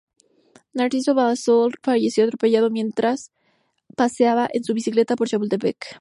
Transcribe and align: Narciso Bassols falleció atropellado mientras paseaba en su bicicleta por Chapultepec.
Narciso 0.73 1.13
Bassols 1.13 1.77
falleció 1.83 2.23
atropellado 2.25 2.71
mientras 2.71 3.31
paseaba 3.95 4.49
en 4.51 4.63
su 4.63 4.73
bicicleta 4.73 5.15
por 5.15 5.27
Chapultepec. 5.27 5.85